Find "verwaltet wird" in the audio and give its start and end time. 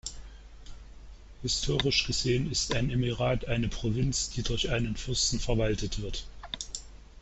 5.39-6.23